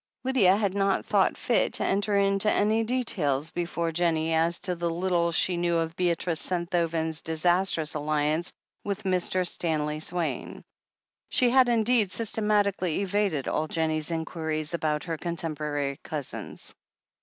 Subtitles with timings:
[0.23, 4.89] Lydia had not thought fit to enter into any details before Jennie as to the
[4.89, 8.51] little she knew of Beatrice Senthoven's disastrous alliance
[8.83, 9.47] with Mr.
[9.47, 10.63] Stanley THE HEEL OF ACHILLES 431 Swaine.
[11.29, 16.73] She had indeed systematically evaded all Jennie's inquiries about her contemporary cousins.